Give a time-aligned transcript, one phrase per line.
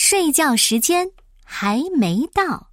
[0.00, 1.10] 睡觉时间
[1.44, 2.68] 还没到。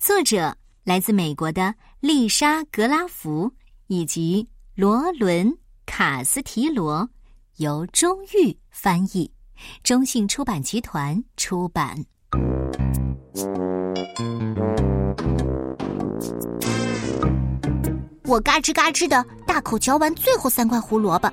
[0.00, 3.52] 作者来自美国的丽莎·格拉福
[3.86, 5.46] 以及罗伦·
[5.86, 7.08] 卡斯提罗，
[7.58, 9.30] 由钟玉翻译，
[9.84, 12.04] 中信出版集团出版。
[18.24, 21.32] 我嘎吱嘎吱的大口嚼完最后三块胡萝卜，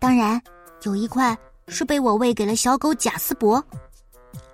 [0.00, 0.42] 当然
[0.82, 1.38] 有一块
[1.68, 3.64] 是被我喂给了小狗贾斯伯。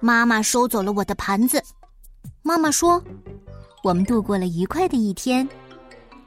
[0.01, 1.63] 妈妈收走了我的盘子。
[2.43, 3.03] 妈妈说
[3.85, 5.49] ：“我们度过了愉快的一天。”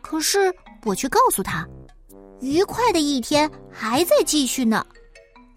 [0.02, 1.68] 可是我却告诉他
[2.42, 4.86] ：“愉快的一天还在继续呢，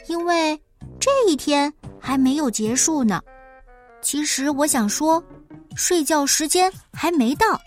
[0.08, 0.58] 因为
[1.00, 3.20] 这一天还没有结束呢。”
[4.00, 5.22] 其实我想说，
[5.74, 7.58] 睡觉时间还没到。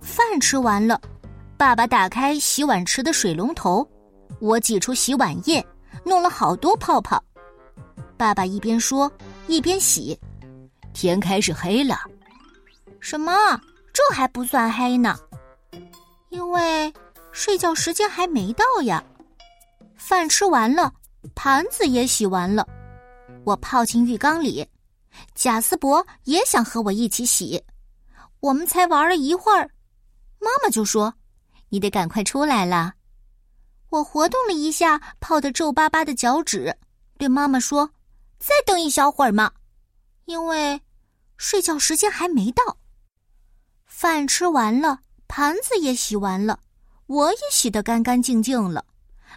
[0.00, 1.00] 饭吃完了，
[1.56, 3.86] 爸爸打开洗碗池的水龙头，
[4.40, 5.64] 我挤出洗碗液，
[6.02, 7.22] 弄了好多泡泡。
[8.18, 9.10] 爸爸一边说。
[9.46, 10.20] 一边洗，
[10.92, 11.98] 天开始黑了。
[13.00, 13.32] 什么？
[13.94, 15.18] 这还不算黑呢，
[16.28, 16.92] 因为
[17.32, 19.02] 睡觉时间还没到呀。
[19.96, 20.92] 饭吃完了，
[21.34, 22.68] 盘子也洗完了，
[23.42, 24.68] 我泡进浴缸里。
[25.34, 27.64] 贾斯伯也想和我一起洗。
[28.40, 29.68] 我们才玩了一会儿，
[30.38, 31.14] 妈妈就说
[31.70, 32.92] ：“你得赶快出来了。”
[33.88, 36.76] 我活动了一下泡得皱巴巴的脚趾，
[37.16, 37.90] 对妈妈说。
[38.38, 39.52] 再等一小会儿嘛，
[40.26, 40.80] 因为
[41.36, 42.78] 睡觉时间还没到。
[43.86, 46.60] 饭吃完了，盘子也洗完了，
[47.06, 48.84] 我也洗得干干净净了。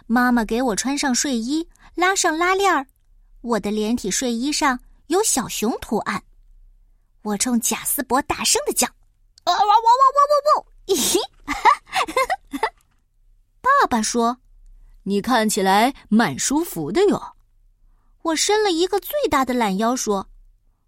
[0.06, 2.86] 妈妈给我穿上睡衣，拉上拉链儿。
[3.40, 4.78] 我的连体睡衣上
[5.08, 6.22] 有小熊图案。
[7.22, 8.86] 我冲贾斯伯大声的叫
[9.46, 9.68] ：“哇哇哇哇
[10.16, 11.18] 哇哇哇！” 咦，
[13.60, 14.38] 爸爸说
[15.04, 17.34] ：“你看起来蛮舒服的哟。”
[18.22, 20.28] 我伸了一个最大的懒腰，说：“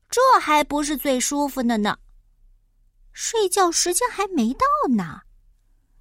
[0.08, 1.98] 这还不是最舒服的呢。
[3.12, 5.20] 睡觉时间还没到呢。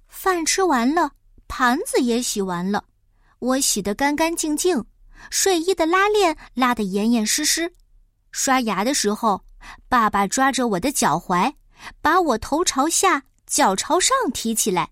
[0.06, 1.12] 饭吃完了，
[1.48, 2.84] 盘子也洗完了，
[3.40, 4.84] 我洗得干干净净，
[5.30, 7.72] 睡衣的拉链拉得严严实实。
[8.30, 9.44] 刷牙的时候，
[9.88, 11.52] 爸爸抓着我的脚踝，
[12.00, 14.90] 把我头朝下、脚朝上提起来。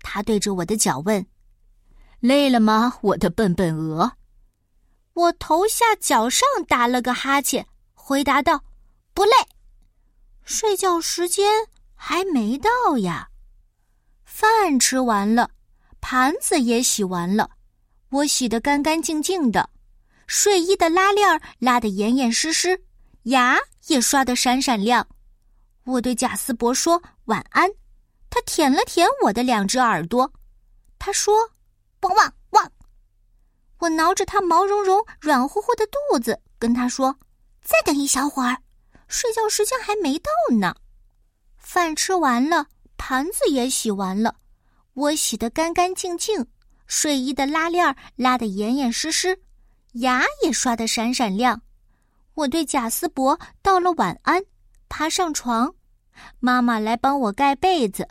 [0.00, 1.26] 他对着我的脚问
[2.20, 4.12] ：‘累了吗，我的笨笨鹅？’”
[5.14, 8.62] 我头下脚上打了个哈欠，回答道
[9.14, 9.32] ：“不累。”
[10.44, 13.28] 睡觉时间还没到呀。
[14.24, 15.50] 饭吃完了，
[16.00, 17.48] 盘子也洗完了，
[18.10, 19.70] 我洗得干干净净的，
[20.26, 22.82] 睡衣的拉链拉得严严实实，
[23.24, 25.06] 牙也刷得闪闪亮。
[25.84, 27.70] 我对贾斯伯说晚安，
[28.28, 30.32] 他舔了舔我的两只耳朵，
[30.98, 31.50] 他说
[32.02, 32.34] ：“汪汪。”
[33.84, 37.18] 我挠着他毛茸茸、软乎乎的肚子，跟他说
[37.62, 38.56] ：“再等一小会儿，
[39.08, 40.74] 睡觉时间还没到呢。”
[41.58, 44.36] 饭吃完了，盘子也洗完了，
[44.94, 46.46] 我洗得干干净净，
[46.86, 49.38] 睡衣的拉链拉得严严实实，
[49.92, 51.60] 牙也刷得闪闪亮。
[52.32, 54.42] 我对贾斯伯道了晚安，
[54.88, 55.74] 爬上床。
[56.40, 58.08] 妈妈来帮我盖被子，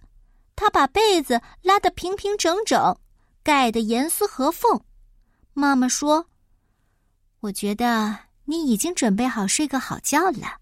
[0.56, 2.96] 她把被子拉得平平整整，
[3.42, 4.80] 盖得严丝合缝。
[5.54, 6.28] 妈妈说
[7.42, 10.60] ：“我觉得你已经准备好睡个好觉了。”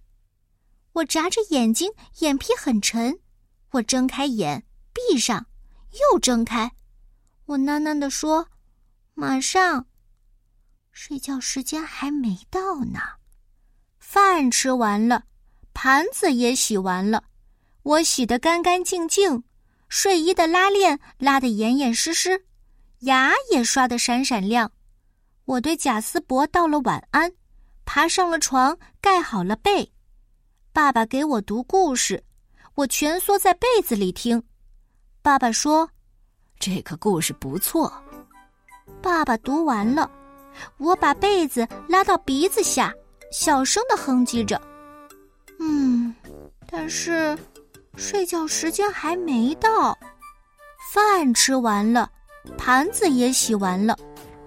[0.94, 3.18] 我眨着眼睛，眼皮很沉。
[3.72, 5.46] 我睁开眼，闭上，
[5.94, 6.70] 又睁开。
[7.46, 8.48] 我喃喃地说
[9.16, 9.88] ：“马上。”
[10.92, 13.00] 睡觉时间还没到呢。
[13.98, 15.24] 饭吃完了，
[15.74, 17.24] 盘子也洗完了，
[17.84, 19.46] 我洗得干干净净，
[19.88, 22.46] 睡衣的拉链拉得严严实实，
[23.00, 24.70] 牙也刷得闪闪亮。
[25.46, 27.32] 我对贾斯伯道了晚安，
[27.86, 29.92] 爬上了床，盖好了被。
[30.72, 32.24] 爸爸给我读故事，
[32.76, 34.42] 我蜷缩在被子里听。
[35.22, 35.90] 爸爸说
[36.60, 37.92] ：“这个故事不错。”
[39.02, 40.10] 爸爸读完了，
[40.78, 42.94] 我把被子拉到鼻子下，
[43.32, 44.62] 小声的哼唧着
[45.60, 46.16] ：“嗯，
[46.70, 47.38] 但是
[47.96, 49.98] 睡觉时间还没到。”
[50.94, 52.10] 饭吃完了，
[52.58, 53.98] 盘子也洗完了。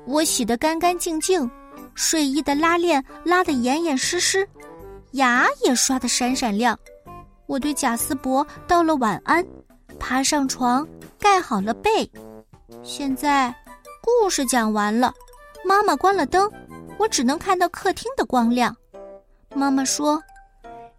[0.06, 1.50] 我洗得干干净净，
[1.94, 4.46] 睡衣的拉链拉得严严实实，
[5.12, 6.78] 牙也刷得闪闪亮。
[7.46, 9.44] 我对贾斯伯道了晚安，
[9.98, 10.86] 爬上床，
[11.18, 12.10] 盖好了被。
[12.82, 13.54] 现在，
[14.02, 15.12] 故事讲完了，
[15.64, 16.50] 妈妈关了灯，
[16.98, 18.74] 我只能看到客厅的光亮。
[19.54, 20.22] 妈妈说：“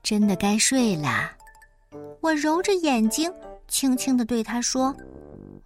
[0.01, 1.31] 真的该睡啦。”
[2.21, 3.31] 我揉着眼睛，
[3.67, 4.95] 轻轻地对她说：“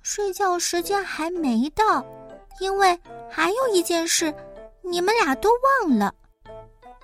[0.01, 2.05] 睡觉时间还没到，
[2.59, 2.99] 因为……”
[3.31, 4.33] 还有一件事，
[4.81, 5.51] 你们俩都
[5.83, 6.11] 忘了。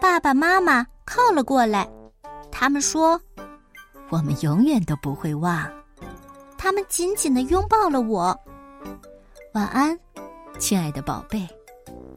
[0.02, 1.88] 爸爸妈妈靠了过来，
[2.52, 3.22] 他们说
[4.10, 5.72] ：“我们永远都不会忘。”
[6.58, 8.36] 他们紧紧的拥抱了我。
[9.54, 9.98] 晚安，
[10.58, 11.48] 亲爱的宝贝，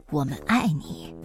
[0.09, 1.15] 我们爱你。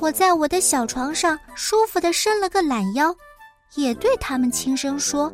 [0.00, 3.14] 我在我的小床上舒服的伸了个懒腰，
[3.74, 5.30] 也对他们轻声说：“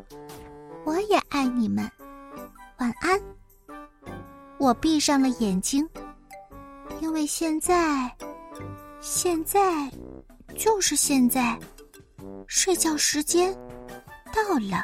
[0.85, 1.88] 我也爱你们，
[2.79, 3.19] 晚安。”
[4.58, 5.88] 我闭上了眼睛，
[7.00, 8.12] 因为现在，
[9.00, 9.90] 现在，
[10.56, 11.56] 就是现在，
[12.49, 13.56] 睡觉时间
[14.32, 14.82] 到了。